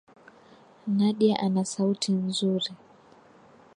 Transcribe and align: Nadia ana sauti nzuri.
Nadia 0.87 1.35
ana 1.39 1.65
sauti 1.65 2.11
nzuri. 2.11 2.71